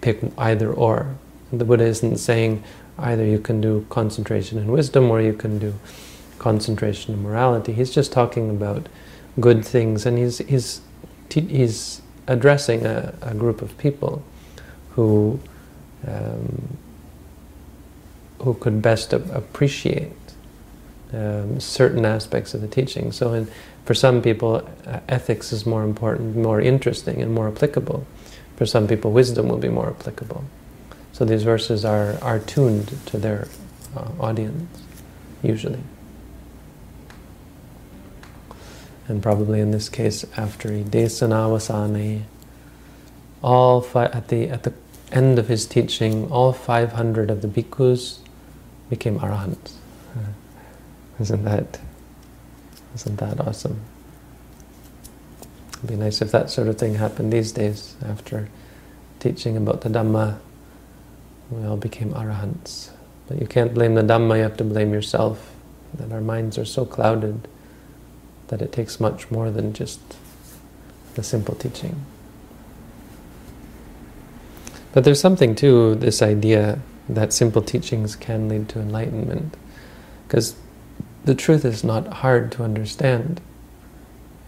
pick 0.00 0.20
either 0.38 0.72
or. 0.72 1.16
The 1.52 1.64
Buddha 1.64 1.84
isn't 1.84 2.18
saying 2.18 2.62
either 2.98 3.24
you 3.24 3.38
can 3.38 3.60
do 3.60 3.86
concentration 3.90 4.58
and 4.58 4.70
wisdom 4.70 5.10
or 5.10 5.20
you 5.20 5.32
can 5.32 5.58
do 5.58 5.74
concentration 6.38 7.14
and 7.14 7.22
morality. 7.22 7.72
He's 7.72 7.90
just 7.90 8.12
talking 8.12 8.50
about 8.50 8.88
good 9.40 9.64
things, 9.64 10.06
and 10.06 10.18
he's 10.18 10.38
he's 10.38 10.80
he's 11.30 12.02
addressing 12.26 12.86
a, 12.86 13.14
a 13.22 13.34
group 13.34 13.62
of 13.62 13.76
people 13.78 14.22
who 14.90 15.40
um, 16.06 16.76
who 18.40 18.54
could 18.54 18.82
best 18.82 19.12
appreciate 19.12 20.12
um, 21.12 21.60
certain 21.60 22.04
aspects 22.04 22.54
of 22.54 22.60
the 22.60 22.68
teaching. 22.68 23.12
So 23.12 23.32
in 23.32 23.48
for 23.84 23.94
some 23.94 24.22
people, 24.22 24.66
uh, 24.86 25.00
ethics 25.08 25.52
is 25.52 25.66
more 25.66 25.84
important, 25.84 26.36
more 26.36 26.60
interesting, 26.60 27.20
and 27.20 27.34
more 27.34 27.48
applicable. 27.48 28.06
For 28.56 28.66
some 28.66 28.86
people, 28.86 29.12
wisdom 29.12 29.48
will 29.48 29.58
be 29.58 29.68
more 29.68 29.88
applicable. 29.88 30.44
So 31.14 31.24
these 31.24 31.44
verses 31.44 31.84
are, 31.84 32.18
are 32.22 32.40
tuned 32.40 32.88
to 33.06 33.18
their 33.18 33.46
uh, 33.96 34.08
audience, 34.18 34.82
usually. 35.44 35.78
And 39.06 39.22
probably 39.22 39.60
in 39.60 39.70
this 39.70 39.88
case, 39.88 40.24
after 40.36 40.70
Desanavasane, 40.70 42.22
all 43.44 43.80
fi- 43.80 44.06
at 44.06 44.26
the 44.26 44.48
at 44.50 44.64
the 44.64 44.72
end 45.12 45.38
of 45.38 45.46
his 45.46 45.66
teaching, 45.66 46.28
all 46.32 46.52
500 46.52 47.30
of 47.30 47.42
the 47.42 47.48
bhikkhus 47.48 48.18
became 48.90 49.20
arahants. 49.20 49.74
Isn't 51.20 51.44
that 51.44 51.78
isn't 52.96 53.16
that 53.16 53.40
awesome? 53.40 53.80
It'd 55.74 55.90
be 55.90 55.94
nice 55.94 56.20
if 56.20 56.32
that 56.32 56.50
sort 56.50 56.66
of 56.66 56.76
thing 56.76 56.96
happened 56.96 57.32
these 57.32 57.52
days 57.52 57.94
after 58.04 58.48
teaching 59.20 59.56
about 59.56 59.82
the 59.82 59.88
Dhamma. 59.88 60.38
We 61.50 61.64
all 61.66 61.76
became 61.76 62.12
arahants. 62.12 62.90
But 63.26 63.40
you 63.40 63.46
can't 63.46 63.72
blame 63.74 63.94
the 63.94 64.02
Dhamma, 64.02 64.36
you 64.36 64.42
have 64.42 64.56
to 64.58 64.64
blame 64.64 64.92
yourself. 64.92 65.50
That 65.94 66.12
our 66.12 66.20
minds 66.20 66.58
are 66.58 66.64
so 66.64 66.84
clouded 66.84 67.46
that 68.48 68.60
it 68.60 68.72
takes 68.72 68.98
much 69.00 69.30
more 69.30 69.50
than 69.50 69.72
just 69.72 70.00
the 71.14 71.22
simple 71.22 71.54
teaching. 71.54 72.04
But 74.92 75.04
there's 75.04 75.20
something 75.20 75.54
to 75.56 75.94
this 75.94 76.22
idea 76.22 76.80
that 77.08 77.32
simple 77.32 77.62
teachings 77.62 78.16
can 78.16 78.48
lead 78.48 78.68
to 78.70 78.80
enlightenment. 78.80 79.56
Because 80.26 80.56
the 81.24 81.34
truth 81.34 81.64
is 81.64 81.84
not 81.84 82.06
hard 82.08 82.52
to 82.52 82.64
understand. 82.64 83.40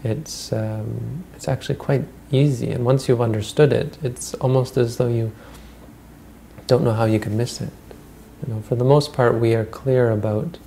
It's 0.03 0.53
um, 0.53 1.23
it's 1.35 1.47
actually 1.47 1.75
quite 1.75 2.05
easy, 2.31 2.71
and 2.71 2.85
once 2.85 3.09
you've 3.09 3.21
understood 3.21 3.73
it, 3.73 3.97
it's 4.03 4.33
almost 4.35 4.77
as 4.77 4.97
though 4.97 5.07
you 5.07 5.31
don't 6.67 6.83
know 6.83 6.93
how 6.93 7.05
you 7.05 7.19
could 7.19 7.31
miss 7.31 7.61
it. 7.61 7.71
You 8.45 8.53
know, 8.53 8.61
for 8.61 8.75
the 8.75 8.83
most 8.83 9.13
part, 9.13 9.35
we 9.35 9.55
are 9.55 9.65
clear 9.65 10.11
about 10.11 10.57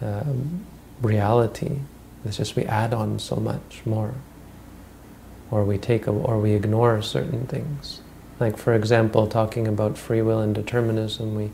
um, 0.00 0.66
reality. 1.00 1.78
It's 2.24 2.38
just 2.38 2.56
we 2.56 2.64
add 2.64 2.92
on 2.92 3.18
so 3.18 3.36
much 3.36 3.82
more, 3.84 4.14
or 5.50 5.64
we 5.64 5.78
take 5.78 6.06
a, 6.06 6.10
or 6.10 6.38
we 6.38 6.52
ignore 6.52 7.00
certain 7.02 7.46
things. 7.46 8.00
Like 8.40 8.56
for 8.56 8.74
example, 8.74 9.26
talking 9.26 9.68
about 9.68 9.96
free 9.96 10.22
will 10.22 10.40
and 10.40 10.54
determinism, 10.54 11.34
we 11.34 11.52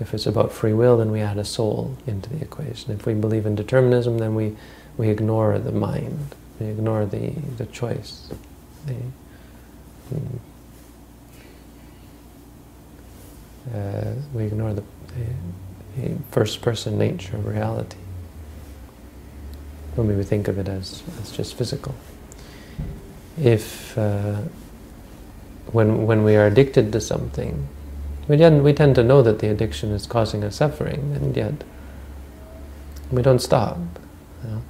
if 0.00 0.12
it's 0.12 0.26
about 0.26 0.52
free 0.52 0.72
will, 0.72 0.98
then 0.98 1.10
we 1.10 1.20
add 1.20 1.38
a 1.38 1.44
soul 1.44 1.96
into 2.06 2.28
the 2.30 2.42
equation. 2.42 2.92
If 2.92 3.06
we 3.06 3.14
believe 3.14 3.46
in 3.46 3.54
determinism, 3.54 4.18
then 4.18 4.34
we, 4.34 4.56
we 4.96 5.08
ignore 5.08 5.58
the 5.58 5.72
mind. 5.72 6.34
We 6.58 6.66
ignore 6.66 7.06
the, 7.06 7.30
the 7.56 7.66
choice. 7.66 8.28
The, 8.86 8.94
mm, 10.12 10.38
uh, 13.72 14.12
we 14.32 14.44
ignore 14.44 14.74
the, 14.74 14.82
the, 15.08 16.02
the, 16.02 16.18
first 16.30 16.60
person 16.60 16.98
nature 16.98 17.36
of 17.36 17.46
reality. 17.46 17.96
When 19.94 20.16
we 20.16 20.24
think 20.24 20.48
of 20.48 20.58
it 20.58 20.68
as, 20.68 21.02
as 21.22 21.30
just 21.30 21.54
physical. 21.54 21.94
If 23.38 23.96
uh, 23.96 24.42
when, 25.72 26.06
when 26.06 26.24
we 26.24 26.36
are 26.36 26.46
addicted 26.46 26.92
to 26.92 27.00
something, 27.00 27.68
we 28.28 28.36
tend, 28.36 28.64
we 28.64 28.72
tend 28.72 28.94
to 28.96 29.04
know 29.04 29.22
that 29.22 29.38
the 29.38 29.48
addiction 29.48 29.92
is 29.92 30.06
causing 30.06 30.44
us 30.44 30.56
suffering, 30.56 31.12
and 31.14 31.36
yet 31.36 31.64
we 33.10 33.22
don't 33.22 33.40
stop. 33.40 33.78
You 34.42 34.50
know? 34.50 34.62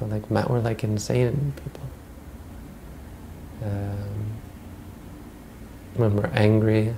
We're 0.00 0.08
like 0.08 0.48
we're 0.48 0.60
like 0.60 0.84
insane 0.84 1.52
people. 1.62 1.88
Um, 3.64 4.32
when 5.94 6.16
we're 6.16 6.30
angry, 6.34 6.94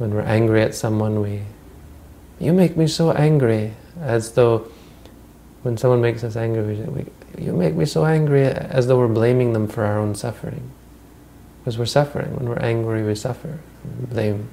when 0.00 0.14
we're 0.14 0.22
angry 0.22 0.62
at 0.62 0.74
someone, 0.74 1.20
we 1.20 1.42
you 2.38 2.54
make 2.54 2.74
me 2.74 2.86
so 2.86 3.12
angry, 3.12 3.74
as 4.00 4.32
though 4.32 4.66
when 5.62 5.76
someone 5.76 6.00
makes 6.00 6.24
us 6.24 6.36
angry, 6.36 6.74
we, 6.74 7.04
you 7.36 7.52
make 7.52 7.74
me 7.74 7.84
so 7.84 8.06
angry, 8.06 8.44
as 8.44 8.86
though 8.86 8.96
we're 8.96 9.08
blaming 9.08 9.52
them 9.52 9.68
for 9.68 9.84
our 9.84 9.98
own 9.98 10.14
suffering. 10.14 10.70
Because 11.58 11.76
we're 11.76 11.84
suffering. 11.84 12.34
When 12.34 12.48
we're 12.48 12.60
angry, 12.60 13.04
we 13.04 13.14
suffer. 13.14 13.58
Blame. 13.84 14.48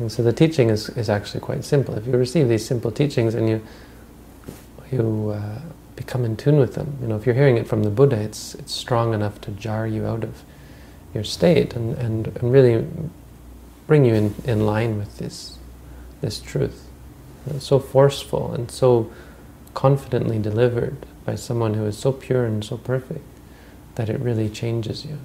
And 0.00 0.10
so 0.10 0.24
the 0.24 0.32
teaching 0.32 0.70
is, 0.70 0.88
is 0.88 1.08
actually 1.08 1.38
quite 1.38 1.64
simple. 1.64 1.94
If 1.94 2.08
you 2.08 2.16
receive 2.16 2.48
these 2.48 2.66
simple 2.66 2.90
teachings 2.90 3.36
and 3.36 3.48
you 3.48 3.64
you 4.90 5.30
uh, 5.34 5.60
become 5.94 6.24
in 6.24 6.36
tune 6.36 6.58
with 6.58 6.74
them, 6.74 6.98
you 7.00 7.06
know, 7.06 7.14
if 7.14 7.26
you're 7.26 7.36
hearing 7.36 7.56
it 7.56 7.68
from 7.68 7.84
the 7.84 7.90
Buddha, 7.90 8.16
it's 8.16 8.56
it's 8.56 8.74
strong 8.74 9.14
enough 9.14 9.40
to 9.42 9.52
jar 9.52 9.86
you 9.86 10.04
out 10.04 10.24
of 10.24 10.42
your 11.14 11.24
state 11.24 11.74
and, 11.74 11.96
and, 11.98 12.28
and 12.28 12.52
really 12.52 12.86
bring 13.86 14.04
you 14.04 14.14
in, 14.14 14.34
in 14.44 14.66
line 14.66 14.98
with 14.98 15.18
this, 15.18 15.58
this 16.20 16.40
truth. 16.40 16.88
It's 17.46 17.66
so 17.66 17.78
forceful 17.78 18.52
and 18.52 18.70
so 18.70 19.10
confidently 19.74 20.38
delivered 20.38 20.96
by 21.24 21.34
someone 21.34 21.74
who 21.74 21.84
is 21.84 21.98
so 21.98 22.12
pure 22.12 22.44
and 22.44 22.64
so 22.64 22.76
perfect 22.76 23.24
that 23.94 24.08
it 24.08 24.20
really 24.20 24.48
changes 24.48 25.04
you. 25.04 25.18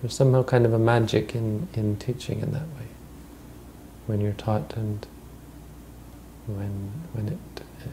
There's 0.00 0.14
somehow 0.14 0.42
kind 0.44 0.66
of 0.66 0.72
a 0.72 0.78
magic 0.78 1.34
in, 1.34 1.68
in 1.74 1.96
teaching 1.96 2.40
in 2.40 2.52
that 2.52 2.62
way. 2.62 2.88
When 4.06 4.20
you're 4.20 4.32
taught 4.32 4.74
and 4.76 5.06
when, 6.46 6.92
when, 7.12 7.28
it, 7.28 7.62
uh, 7.82 7.88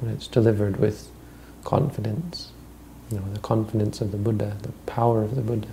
when 0.00 0.12
it's 0.12 0.26
delivered 0.26 0.78
with 0.78 1.10
confidence, 1.64 2.52
you 3.10 3.18
know, 3.18 3.24
the 3.32 3.40
confidence 3.40 4.00
of 4.00 4.12
the 4.12 4.18
Buddha, 4.18 4.56
the 4.62 4.72
power 4.86 5.22
of 5.22 5.34
the 5.34 5.42
Buddha. 5.42 5.68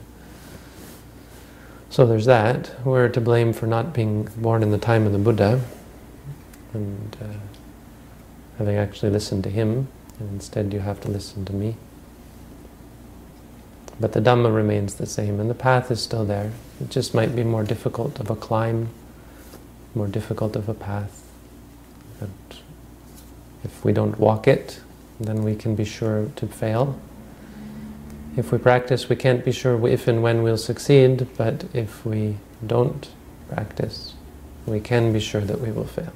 So 1.89 2.05
there's 2.05 2.25
that. 2.25 2.71
We're 2.85 3.09
to 3.09 3.21
blame 3.21 3.53
for 3.53 3.67
not 3.67 3.93
being 3.93 4.29
born 4.37 4.63
in 4.63 4.71
the 4.71 4.77
time 4.77 5.05
of 5.05 5.11
the 5.11 5.17
Buddha 5.17 5.61
and 6.73 7.17
uh, 7.21 7.37
having 8.57 8.77
actually 8.77 9.11
listened 9.11 9.43
to 9.45 9.49
him, 9.49 9.87
and 10.19 10.29
instead 10.29 10.73
you 10.73 10.79
have 10.79 10.99
to 11.01 11.09
listen 11.09 11.45
to 11.45 11.53
me. 11.53 11.75
But 13.99 14.11
the 14.11 14.19
Dhamma 14.19 14.53
remains 14.53 14.95
the 14.95 15.05
same, 15.05 15.39
and 15.39 15.49
the 15.49 15.55
path 15.55 15.89
is 15.89 16.01
still 16.01 16.25
there. 16.25 16.51
It 16.81 16.89
just 16.89 17.13
might 17.13 17.35
be 17.35 17.43
more 17.43 17.63
difficult 17.63 18.19
of 18.19 18.29
a 18.29 18.35
climb, 18.35 18.89
more 19.93 20.07
difficult 20.07 20.55
of 20.57 20.67
a 20.67 20.73
path. 20.73 21.23
But 22.19 22.29
if 23.63 23.85
we 23.85 23.93
don't 23.93 24.19
walk 24.19 24.47
it, 24.47 24.81
then 25.19 25.43
we 25.43 25.55
can 25.55 25.75
be 25.75 25.85
sure 25.85 26.29
to 26.35 26.47
fail. 26.47 26.99
If 28.37 28.51
we 28.51 28.57
practice, 28.57 29.07
we 29.07 29.15
can't 29.15 29.45
be 29.45 29.51
sure 29.51 29.87
if 29.87 30.07
and 30.07 30.21
when 30.21 30.43
we'll 30.43 30.57
succeed, 30.57 31.27
but 31.37 31.65
if 31.73 32.05
we 32.05 32.37
don't 32.65 33.07
practice, 33.47 34.13
we 34.65 34.79
can 34.79 35.13
be 35.13 35.19
sure 35.19 35.41
that 35.41 35.61
we 35.61 35.71
will 35.71 35.85
fail. 35.85 36.11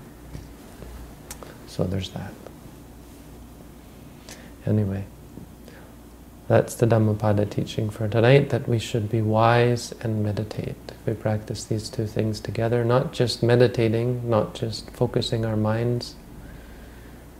So 1.68 1.86
there's 1.86 2.10
that. 2.10 2.34
Anyway, 4.66 5.06
that's 6.50 6.76
the 6.76 6.86
Dhammapada 6.86 7.46
teaching 7.46 7.90
for 7.90 8.08
tonight, 8.10 8.50
that 8.50 8.68
we 8.68 8.80
should 8.80 9.10
be 9.10 9.22
wise 9.22 9.94
and 10.02 10.22
meditate. 10.22 10.76
We 11.06 11.14
practice 11.14 11.64
these 11.64 11.90
two 11.90 12.06
things 12.06 12.42
together, 12.42 12.84
not 12.84 13.14
just 13.14 13.42
meditating, 13.42 14.30
not 14.30 14.56
just 14.56 14.90
focusing 14.92 15.46
our 15.46 15.56
minds, 15.56 16.16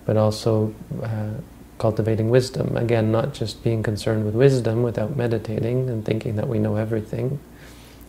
but 0.06 0.16
also 0.16 0.74
uh, 1.04 1.32
cultivating 1.80 2.30
wisdom. 2.30 2.78
Again, 2.78 3.12
not 3.12 3.34
just 3.34 3.64
being 3.64 3.82
concerned 3.82 4.26
with 4.26 4.36
wisdom 4.36 4.84
without 4.84 5.16
meditating 5.16 5.90
and 5.90 6.06
thinking 6.06 6.36
that 6.36 6.48
we 6.48 6.60
know 6.60 6.76
everything, 6.76 7.40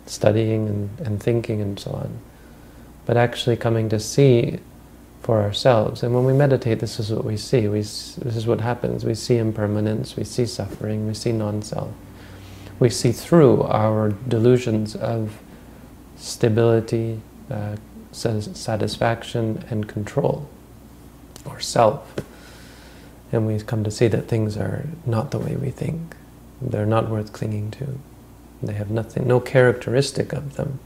studying 0.06 0.68
and, 0.68 1.06
and 1.06 1.22
thinking 1.22 1.62
and 1.62 1.80
so 1.80 1.92
on, 1.92 2.18
but 3.06 3.16
actually 3.16 3.56
coming 3.56 3.88
to 3.88 3.98
see 3.98 4.58
for 5.22 5.40
ourselves. 5.40 6.02
And 6.02 6.14
when 6.14 6.24
we 6.24 6.32
meditate, 6.32 6.80
this 6.80 6.98
is 6.98 7.10
what 7.12 7.24
we 7.24 7.36
see. 7.36 7.68
We, 7.68 7.80
this 7.80 8.36
is 8.36 8.46
what 8.46 8.60
happens. 8.60 9.04
We 9.04 9.14
see 9.14 9.36
impermanence, 9.36 10.16
we 10.16 10.24
see 10.24 10.46
suffering, 10.46 11.06
we 11.06 11.14
see 11.14 11.32
non-self. 11.32 11.92
We 12.78 12.90
see 12.90 13.12
through 13.12 13.62
our 13.64 14.10
delusions 14.28 14.96
of 14.96 15.38
stability, 16.16 17.20
uh, 17.50 17.76
satisfaction, 18.12 19.64
and 19.70 19.86
control, 19.86 20.48
or 21.44 21.60
self. 21.60 22.14
And 23.32 23.46
we 23.46 23.58
come 23.60 23.84
to 23.84 23.90
see 23.90 24.08
that 24.08 24.28
things 24.28 24.56
are 24.56 24.86
not 25.06 25.30
the 25.30 25.38
way 25.38 25.56
we 25.56 25.70
think. 25.70 26.16
They're 26.60 26.86
not 26.86 27.08
worth 27.08 27.32
clinging 27.32 27.70
to. 27.72 27.98
They 28.62 28.74
have 28.74 28.90
nothing, 28.90 29.26
no 29.26 29.40
characteristic 29.40 30.32
of 30.32 30.56
them 30.56 30.80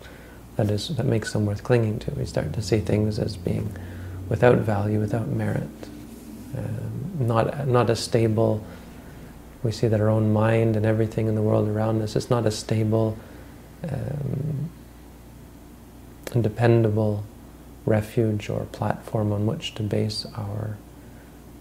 that 0.56 0.70
is 0.70 0.88
that 0.88 1.06
makes 1.06 1.32
them 1.32 1.46
worth 1.46 1.64
clinging 1.64 1.98
to. 2.00 2.12
We 2.12 2.26
start 2.26 2.52
to 2.52 2.62
see 2.62 2.78
things 2.78 3.18
as 3.18 3.36
being 3.36 3.74
without 4.28 4.58
value, 4.58 5.00
without 5.00 5.28
merit, 5.28 5.68
um, 6.56 7.10
not, 7.18 7.66
not 7.66 7.90
a 7.90 7.96
stable, 7.96 8.64
we 9.62 9.72
see 9.72 9.88
that 9.88 10.00
our 10.00 10.10
own 10.10 10.32
mind 10.32 10.76
and 10.76 10.86
everything 10.86 11.26
in 11.26 11.34
the 11.34 11.42
world 11.42 11.68
around 11.68 12.02
us 12.02 12.14
is 12.14 12.30
not 12.30 12.46
a 12.46 12.50
stable 12.50 13.16
um, 13.82 14.70
dependable 16.40 17.24
refuge 17.86 18.48
or 18.50 18.64
platform 18.66 19.32
on 19.32 19.46
which 19.46 19.74
to 19.74 19.82
base 19.82 20.26
our 20.36 20.76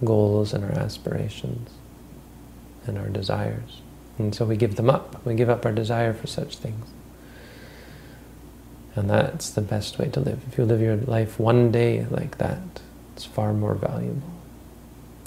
goals 0.06 0.54
and 0.54 0.63
our 0.63 0.72
aspirations 0.72 1.70
and 2.86 2.98
our 2.98 3.10
desires. 3.10 3.82
And 4.18 4.34
so 4.34 4.46
we 4.46 4.58
give 4.58 4.76
them 4.76 4.89
up. 4.89 5.26
We 5.26 5.36
give 5.36 5.50
up 5.50 5.66
our 5.66 5.72
desire 5.72 6.13
for 6.13 6.28
such 6.28 6.58
things. 6.58 6.88
And 8.96 9.10
that's 9.10 9.50
the 9.50 9.62
best 9.62 9.98
way 9.98 10.10
to 10.10 10.20
live. 10.20 10.42
If 10.48 10.58
you 10.58 10.66
live 10.66 10.82
your 10.82 10.98
life 10.98 11.39
one 11.39 11.72
day 11.72 12.06
like 12.12 12.38
that, 12.38 12.60
it's 13.16 13.26
far 13.26 13.54
more 13.54 13.74
valuable. 13.74 14.22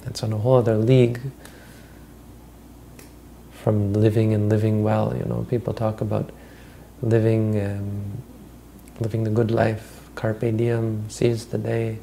It's 0.05 0.23
on 0.23 0.31
a 0.31 0.37
whole 0.37 0.57
other 0.57 0.77
league 0.77 1.19
from 3.51 3.91
living 3.91 4.33
and 4.33 4.47
living 4.47 4.83
well. 4.83 5.13
You 5.17 5.25
know, 5.25 5.45
people 5.49 5.73
talk 5.73 5.99
about 5.99 6.29
living, 7.01 7.61
um, 7.61 8.23
living 9.01 9.25
the 9.25 9.29
good 9.29 9.51
life, 9.51 10.09
carpe 10.15 10.55
diem, 10.55 11.09
seize 11.09 11.47
the 11.47 11.57
day, 11.57 11.99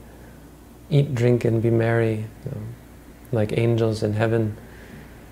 eat, 0.91 1.15
drink, 1.15 1.45
and 1.45 1.63
be 1.63 1.71
merry, 1.71 2.17
you 2.45 2.51
know, 2.51 2.61
like 3.33 3.57
angels 3.59 4.03
in 4.03 4.15
heaven 4.15 4.57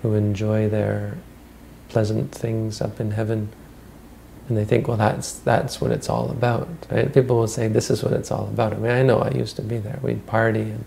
who 0.01 0.13
enjoy 0.13 0.67
their 0.67 1.17
pleasant 1.89 2.31
things 2.33 2.81
up 2.81 2.99
in 2.99 3.11
heaven 3.11 3.49
and 4.47 4.57
they 4.57 4.65
think, 4.65 4.87
well, 4.87 4.97
that's 4.97 5.33
that's 5.39 5.79
what 5.79 5.91
it's 5.91 6.09
all 6.09 6.29
about. 6.29 6.67
Right? 6.91 7.13
People 7.13 7.37
will 7.37 7.47
say, 7.47 7.67
this 7.67 7.89
is 7.89 8.03
what 8.03 8.13
it's 8.13 8.31
all 8.31 8.47
about. 8.47 8.73
I 8.73 8.77
mean, 8.77 8.91
I 8.91 9.01
know 9.01 9.19
I 9.19 9.31
used 9.31 9.55
to 9.55 9.61
be 9.61 9.77
there. 9.77 9.99
We'd 10.01 10.25
party 10.25 10.61
and 10.61 10.85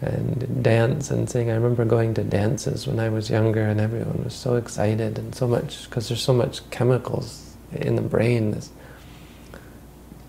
and 0.00 0.62
dance 0.62 1.10
and 1.10 1.28
sing. 1.28 1.50
I 1.50 1.54
remember 1.54 1.84
going 1.84 2.14
to 2.14 2.24
dances 2.24 2.86
when 2.86 2.98
I 2.98 3.08
was 3.08 3.30
younger, 3.30 3.62
and 3.62 3.80
everyone 3.80 4.24
was 4.24 4.34
so 4.34 4.56
excited 4.56 5.18
and 5.18 5.34
so 5.34 5.46
much 5.46 5.84
because 5.84 6.08
there's 6.08 6.22
so 6.22 6.34
much 6.34 6.68
chemicals 6.70 7.54
in 7.72 7.96
the 7.96 8.02
brain, 8.02 8.52
this 8.52 8.70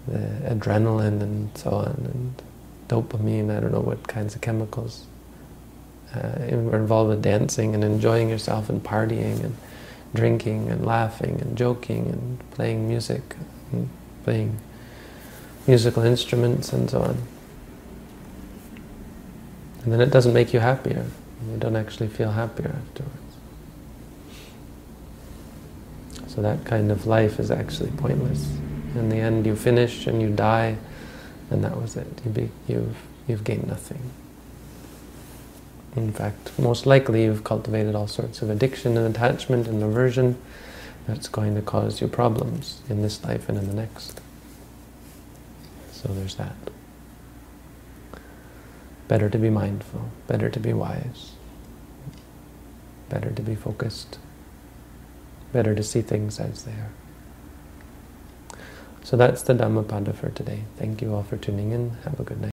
the 0.08 0.20
adrenaline 0.48 1.22
and 1.22 1.58
so 1.58 1.72
on, 1.72 2.10
and 2.14 2.42
dopamine. 2.88 3.56
I 3.56 3.60
don't 3.60 3.72
know 3.72 3.80
what 3.80 4.08
kinds 4.08 4.36
of 4.36 4.42
chemicals 4.42 5.06
uh, 6.16 6.20
are 6.20 6.76
involved 6.76 7.10
with 7.10 7.22
dancing 7.22 7.74
and 7.74 7.84
enjoying 7.84 8.30
yourself 8.30 8.70
and 8.70 8.84
partying 8.84 9.44
and 9.44 9.56
drinking 10.14 10.70
and 10.70 10.86
laughing 10.86 11.40
and 11.42 11.58
joking 11.58 12.08
and 12.08 12.52
playing 12.52 12.88
music 12.88 13.36
and 13.72 13.90
playing 14.24 14.58
musical 15.68 16.04
instruments 16.04 16.72
and 16.72 16.90
so 16.90 17.02
on. 17.02 17.18
And 19.84 19.94
then 19.94 20.02
it 20.02 20.10
doesn't 20.10 20.34
make 20.34 20.54
you 20.54 20.60
happier. 20.60 21.06
You 21.52 21.58
don't 21.58 21.76
actually 21.76 22.08
feel 22.08 22.32
happier 22.32 22.76
afterwards. 22.88 23.16
So 26.28 26.42
that 26.42 26.66
kind 26.66 26.92
of 26.92 27.06
life 27.06 27.40
is 27.40 27.52
actually 27.52 27.92
pointless. 27.92 28.50
In 28.96 29.10
the 29.10 29.18
end, 29.18 29.46
you 29.46 29.56
finish 29.56 30.08
and 30.08 30.22
you 30.22 30.30
die, 30.30 30.78
and 31.50 31.64
that 31.64 31.80
was 31.80 31.96
it. 31.96 32.22
You 32.26 32.32
be, 32.32 32.50
you've, 32.68 32.98
you've 33.28 33.44
gained 33.44 33.68
nothing. 33.68 34.12
In 35.96 36.12
fact, 36.12 36.58
most 36.60 36.86
likely 36.86 37.24
you've 37.24 37.44
cultivated 37.44 37.96
all 37.96 38.08
sorts 38.08 38.42
of 38.42 38.50
addiction 38.50 38.98
and 38.98 39.16
attachment 39.16 39.68
and 39.68 39.82
aversion 39.82 40.38
that's 41.08 41.28
going 41.28 41.56
to 41.56 41.62
cause 41.62 42.02
you 42.02 42.08
problems 42.08 42.82
in 42.90 43.02
this 43.02 43.24
life 43.24 43.48
and 43.48 43.58
in 43.58 43.68
the 43.68 43.74
next. 43.74 44.20
So 45.92 46.10
there's 46.10 46.36
that. 46.36 46.56
Better 49.08 49.30
to 49.30 49.38
be 49.38 49.50
mindful, 49.50 50.10
better 50.28 50.50
to 50.50 50.60
be 50.60 50.74
wise, 50.74 51.34
better 53.08 53.32
to 53.32 53.42
be 53.42 53.56
focused, 53.56 54.18
better 55.54 55.76
to 55.76 55.84
see 55.84 56.02
things 56.02 56.40
as 56.40 56.64
they 56.64 56.72
are. 56.72 56.92
So 59.06 59.16
that's 59.18 59.44
the 59.44 59.54
Dhammapada 59.54 60.14
for 60.14 60.32
today. 60.32 60.64
Thank 60.78 61.00
you 61.00 61.14
all 61.14 61.22
for 61.22 61.38
tuning 61.38 61.72
in. 61.72 61.92
Have 62.06 62.20
a 62.20 62.24
good 62.24 62.38
night. 62.38 62.44